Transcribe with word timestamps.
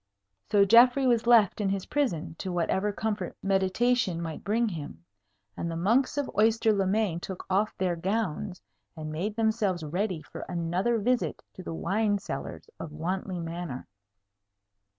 So 0.49 0.65
Geoffrey 0.65 1.05
was 1.05 1.27
left 1.27 1.61
in 1.61 1.69
his 1.69 1.85
prison 1.85 2.33
to 2.39 2.51
whatever 2.51 2.91
comfort 2.91 3.37
meditation 3.43 4.19
might 4.19 4.43
bring 4.43 4.67
him; 4.69 5.05
and 5.55 5.69
the 5.69 5.75
monks 5.77 6.17
of 6.17 6.27
Oyster 6.35 6.73
le 6.73 6.87
Main 6.87 7.19
took 7.19 7.45
off 7.51 7.77
their 7.77 7.95
gowns, 7.95 8.59
and 8.97 9.11
made 9.11 9.35
themselves 9.35 9.83
ready 9.83 10.23
for 10.23 10.41
another 10.49 10.97
visit 10.97 11.43
to 11.53 11.61
the 11.61 11.75
wine 11.75 12.17
cellars 12.17 12.67
of 12.79 12.89
Wantley 12.91 13.39
Manor. 13.39 13.85